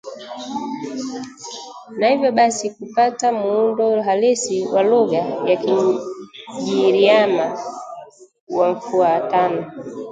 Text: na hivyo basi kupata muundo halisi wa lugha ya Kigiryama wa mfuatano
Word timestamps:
na 1.99 2.07
hivyo 2.09 2.31
basi 2.31 2.69
kupata 2.69 3.31
muundo 3.31 4.01
halisi 4.01 4.65
wa 4.67 4.83
lugha 4.83 5.17
ya 5.45 5.57
Kigiryama 5.57 7.57
wa 8.49 8.71
mfuatano 8.71 9.71